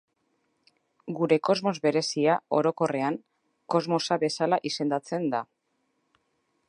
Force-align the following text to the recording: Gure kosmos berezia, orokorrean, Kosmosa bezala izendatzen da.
Gure 1.19 1.37
kosmos 1.49 1.81
berezia, 1.83 2.37
orokorrean, 2.61 3.19
Kosmosa 3.75 4.19
bezala 4.25 4.63
izendatzen 4.71 5.33
da. 5.37 5.43